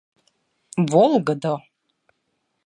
[0.91, 1.53] Волгыдо.